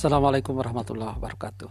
Assalamualaikum 0.00 0.56
warahmatullahi 0.56 1.12
wabarakatuh. 1.12 1.68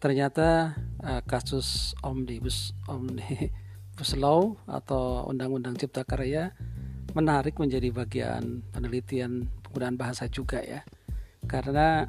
Ternyata 0.00 0.72
uh, 1.04 1.20
kasus 1.28 1.92
omnibus 2.00 2.72
omnibus 2.88 4.16
law 4.16 4.56
atau 4.64 5.28
undang-undang 5.28 5.76
cipta 5.76 6.08
karya 6.08 6.56
menarik 7.12 7.60
menjadi 7.60 7.92
bagian 7.92 8.64
penelitian 8.72 9.44
penggunaan 9.60 10.00
bahasa 10.00 10.24
juga 10.32 10.64
ya. 10.64 10.88
Karena 11.44 12.08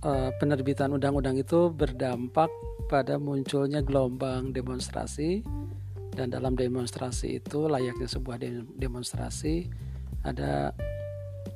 uh, 0.00 0.32
penerbitan 0.40 0.96
undang-undang 0.96 1.36
itu 1.36 1.68
berdampak 1.68 2.48
pada 2.88 3.20
munculnya 3.20 3.84
gelombang 3.84 4.56
demonstrasi 4.56 5.44
dan 6.16 6.32
dalam 6.32 6.56
demonstrasi 6.56 7.36
itu 7.36 7.68
layaknya 7.68 8.08
sebuah 8.08 8.40
demonstrasi 8.80 9.68
ada 10.24 10.72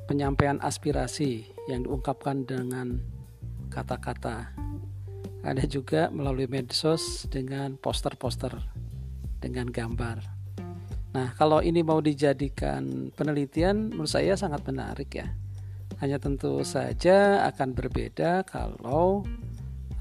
penyampaian 0.05 0.61
aspirasi 0.61 1.49
yang 1.69 1.85
diungkapkan 1.85 2.45
dengan 2.45 3.01
kata-kata. 3.73 4.53
Ada 5.45 5.65
juga 5.69 6.09
melalui 6.09 6.49
medsos 6.49 7.29
dengan 7.29 7.77
poster-poster 7.77 8.53
dengan 9.37 9.69
gambar. 9.69 10.21
Nah, 11.13 11.31
kalau 11.37 11.61
ini 11.61 11.85
mau 11.85 12.01
dijadikan 12.01 13.13
penelitian, 13.13 13.93
menurut 13.93 14.09
saya 14.09 14.33
sangat 14.33 14.65
menarik 14.65 15.09
ya. 15.13 15.27
Hanya 16.01 16.19
tentu 16.19 16.59
saja 16.65 17.45
akan 17.47 17.71
berbeda 17.71 18.43
kalau 18.43 19.23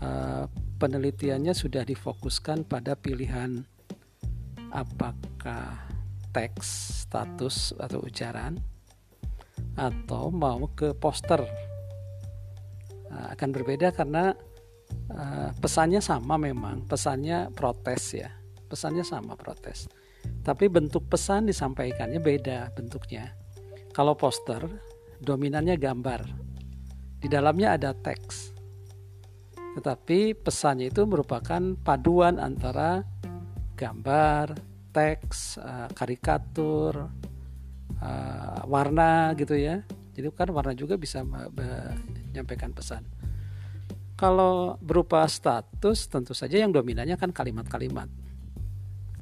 uh, 0.02 0.48
penelitiannya 0.80 1.54
sudah 1.54 1.86
difokuskan 1.86 2.66
pada 2.66 2.98
pilihan 2.98 3.62
apakah 4.74 5.78
teks, 6.34 7.06
status 7.06 7.70
atau 7.78 8.02
ujaran 8.02 8.58
atau 9.74 10.30
mau 10.30 10.70
ke 10.72 10.94
poster. 10.94 11.42
Nah, 13.10 13.30
akan 13.34 13.48
berbeda 13.54 13.94
karena 13.94 14.34
uh, 15.14 15.50
pesannya 15.58 16.02
sama 16.02 16.34
memang 16.38 16.86
pesannya 16.86 17.50
protes 17.54 18.14
ya 18.14 18.30
pesannya 18.74 19.06
sama 19.06 19.38
protes. 19.38 19.86
Tapi 20.42 20.66
bentuk 20.66 21.06
pesan 21.06 21.46
disampaikannya 21.46 22.18
beda 22.18 22.74
bentuknya. 22.74 23.30
Kalau 23.94 24.18
poster 24.18 24.66
dominannya 25.22 25.78
gambar 25.78 26.26
di 27.22 27.30
dalamnya 27.30 27.78
ada 27.78 27.94
teks. 27.94 28.50
Tetapi 29.78 30.34
pesannya 30.42 30.90
itu 30.90 31.06
merupakan 31.06 31.78
paduan 31.86 32.42
antara 32.42 33.06
gambar 33.78 34.58
teks 34.90 35.62
uh, 35.62 35.86
karikatur 35.94 37.10
uh, 38.04 38.60
warna 38.68 39.32
gitu 39.34 39.56
ya. 39.56 39.80
Jadi 40.14 40.30
kan 40.30 40.52
warna 40.54 40.76
juga 40.76 40.94
bisa 40.94 41.26
menyampaikan 41.26 42.70
pesan. 42.70 43.02
Kalau 44.14 44.78
berupa 44.78 45.26
status 45.26 46.06
tentu 46.06 46.38
saja 46.38 46.54
yang 46.54 46.70
dominannya 46.70 47.18
kan 47.18 47.34
kalimat-kalimat. 47.34 48.06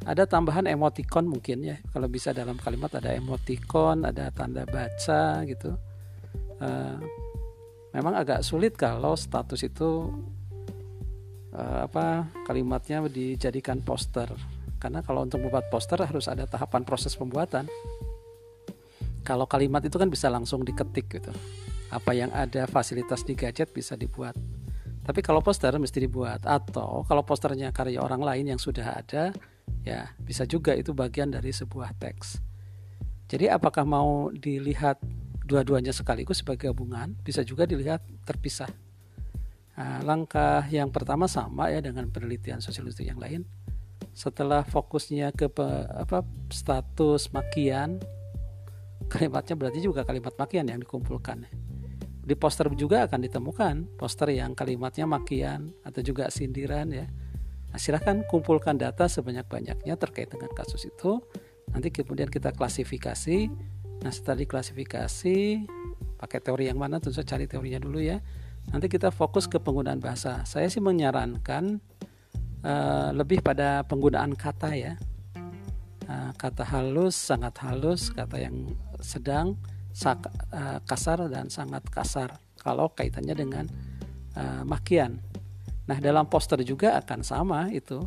Ada 0.04 0.28
tambahan 0.28 0.68
emoticon 0.68 1.24
mungkin 1.24 1.64
ya. 1.64 1.80
Kalau 1.96 2.12
bisa 2.12 2.36
dalam 2.36 2.60
kalimat 2.60 2.92
ada 2.92 3.08
emoticon 3.16 4.04
ada 4.04 4.28
tanda 4.34 4.68
baca 4.68 5.40
gitu. 5.48 5.72
Uh, 6.60 7.00
memang 7.96 8.20
agak 8.20 8.44
sulit 8.44 8.76
kalau 8.76 9.16
status 9.16 9.64
itu 9.64 10.12
uh, 11.56 11.88
apa 11.88 12.28
kalimatnya 12.44 13.00
dijadikan 13.08 13.80
poster. 13.80 14.28
Karena 14.76 15.00
kalau 15.00 15.24
untuk 15.24 15.40
membuat 15.40 15.72
poster 15.72 15.96
harus 16.04 16.28
ada 16.28 16.44
tahapan 16.44 16.84
proses 16.84 17.16
pembuatan 17.16 17.64
kalau 19.22 19.46
kalimat 19.46 19.82
itu 19.82 19.96
kan 19.96 20.10
bisa 20.10 20.26
langsung 20.28 20.66
diketik 20.66 21.06
gitu. 21.08 21.32
Apa 21.90 22.14
yang 22.14 22.30
ada 22.34 22.66
fasilitas 22.66 23.22
di 23.22 23.38
gadget 23.38 23.70
bisa 23.70 23.94
dibuat. 23.94 24.34
Tapi 25.02 25.18
kalau 25.18 25.42
poster 25.42 25.74
mesti 25.78 25.98
dibuat. 26.02 26.46
Atau 26.46 27.06
kalau 27.06 27.22
posternya 27.26 27.74
karya 27.74 28.02
orang 28.02 28.22
lain 28.22 28.54
yang 28.54 28.60
sudah 28.60 29.02
ada 29.02 29.34
ya 29.82 30.10
bisa 30.22 30.46
juga 30.46 30.74
itu 30.74 30.94
bagian 30.94 31.30
dari 31.30 31.50
sebuah 31.50 31.98
teks. 31.98 32.38
Jadi 33.26 33.48
apakah 33.48 33.82
mau 33.86 34.28
dilihat 34.30 35.00
dua-duanya 35.42 35.90
sekaligus 35.90 36.42
sebagai 36.44 36.70
gabungan 36.70 37.18
bisa 37.22 37.42
juga 37.42 37.66
dilihat 37.66 38.02
terpisah. 38.22 38.70
Nah, 39.72 40.04
langkah 40.04 40.68
yang 40.68 40.92
pertama 40.92 41.26
sama 41.26 41.72
ya 41.72 41.80
dengan 41.80 42.06
penelitian 42.12 42.60
sosiologi 42.60 43.08
yang 43.08 43.18
lain. 43.18 43.42
Setelah 44.12 44.62
fokusnya 44.62 45.32
ke 45.32 45.48
apa 45.96 46.22
status 46.52 47.32
makian 47.32 47.98
kalimatnya 49.12 49.54
berarti 49.60 49.84
juga 49.84 50.08
kalimat 50.08 50.32
makian 50.40 50.72
yang 50.72 50.80
dikumpulkan. 50.80 51.44
Di 52.22 52.34
poster 52.38 52.70
juga 52.72 53.04
akan 53.04 53.20
ditemukan 53.28 53.74
poster 54.00 54.32
yang 54.32 54.56
kalimatnya 54.56 55.04
makian 55.04 55.76
atau 55.84 56.00
juga 56.00 56.32
sindiran 56.32 56.88
ya. 56.88 57.04
Nah, 57.72 57.78
silahkan 57.80 58.24
kumpulkan 58.28 58.80
data 58.80 59.10
sebanyak-banyaknya 59.10 59.94
terkait 60.00 60.32
dengan 60.32 60.48
kasus 60.56 60.88
itu. 60.88 61.20
Nanti 61.72 61.92
kemudian 61.92 62.32
kita 62.32 62.56
klasifikasi. 62.56 63.48
Nah 64.02 64.10
setelah 64.10 64.42
diklasifikasi 64.42 65.38
pakai 66.18 66.38
teori 66.42 66.66
yang 66.70 66.78
mana 66.78 66.98
tentu 66.98 67.14
saja 67.14 67.36
cari 67.36 67.46
teorinya 67.46 67.80
dulu 67.82 68.02
ya. 68.02 68.18
Nanti 68.70 68.86
kita 68.86 69.10
fokus 69.10 69.50
ke 69.50 69.58
penggunaan 69.58 69.98
bahasa. 69.98 70.46
Saya 70.46 70.70
sih 70.70 70.82
menyarankan 70.82 71.82
uh, 72.62 73.10
lebih 73.14 73.42
pada 73.42 73.82
penggunaan 73.86 74.34
kata 74.38 74.70
ya 74.74 74.94
kata 76.36 76.64
halus 76.66 77.14
sangat 77.14 77.54
halus 77.62 78.10
kata 78.12 78.40
yang 78.40 78.72
sedang 79.02 79.58
uh, 80.04 80.78
kasar 80.86 81.28
dan 81.28 81.52
sangat 81.52 81.84
kasar. 81.88 82.38
Kalau 82.58 82.94
kaitannya 82.94 83.34
dengan 83.34 83.66
uh, 84.38 84.62
makian. 84.62 85.18
Nah 85.90 85.98
dalam 85.98 86.30
poster 86.30 86.62
juga 86.62 86.98
akan 87.02 87.20
sama 87.26 87.68
itu. 87.74 88.00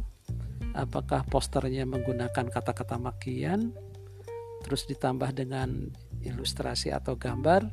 Apakah 0.75 1.23
posternya 1.27 1.87
menggunakan 1.87 2.51
kata-kata 2.51 2.99
makian 2.99 3.71
terus 4.59 4.83
ditambah 4.89 5.31
dengan 5.31 5.87
ilustrasi 6.19 6.91
atau 6.91 7.15
gambar 7.15 7.69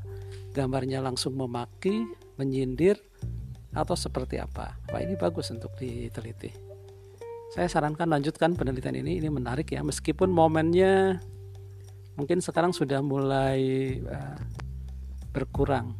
gambarnya 0.55 1.03
langsung 1.03 1.35
memaki 1.35 2.07
menyindir 2.39 3.01
atau 3.75 3.99
seperti 3.99 4.39
apa? 4.39 4.79
Wah 4.93 5.03
ini 5.03 5.19
bagus 5.19 5.51
untuk 5.51 5.75
diteliti 5.75 6.72
saya 7.53 7.69
sarankan 7.69 8.09
lanjutkan 8.09 8.57
penelitian 8.57 8.97
ini 9.05 9.21
ini 9.21 9.29
menarik 9.29 9.69
ya. 9.77 9.85
Meskipun 9.85 10.33
momennya 10.33 11.21
mungkin 12.17 12.41
sekarang 12.41 12.73
sudah 12.73 13.05
mulai 13.05 14.01
uh, 14.09 14.41
berkurang 15.37 15.93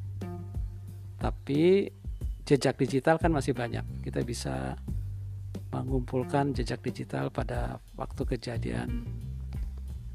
tapi 1.21 1.93
jejak 2.49 2.81
digital 2.81 3.21
kan 3.21 3.29
masih 3.29 3.53
banyak. 3.53 3.85
Kita 4.01 4.25
bisa 4.25 4.81
mengumpulkan 5.77 6.57
jejak 6.57 6.81
digital 6.81 7.29
pada 7.29 7.85
waktu 8.01 8.25
kejadian 8.25 9.05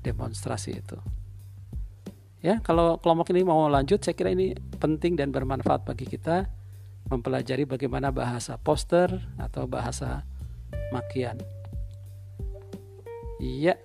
demonstrasi 0.02 0.82
itu. 0.82 0.98
Ya 2.42 2.58
kalau 2.66 2.98
kelompok 2.98 3.30
ini 3.30 3.46
mau 3.46 3.70
lanjut 3.70 4.02
saya 4.02 4.18
kira 4.18 4.34
ini 4.34 4.58
penting 4.82 5.14
dan 5.14 5.30
bermanfaat 5.30 5.86
bagi 5.86 6.10
kita 6.10 6.50
mempelajari 7.14 7.70
bagaimana 7.70 8.10
bahasa 8.10 8.58
poster 8.58 9.10
atau 9.38 9.70
bahasa 9.70 10.26
makian. 10.92 11.38
Iya, 13.38 13.78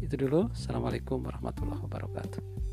itu 0.00 0.14
dulu. 0.16 0.48
Assalamualaikum 0.54 1.20
warahmatullahi 1.20 1.82
wabarakatuh. 1.84 2.67